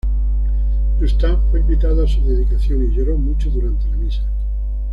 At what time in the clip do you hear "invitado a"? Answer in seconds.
1.59-2.07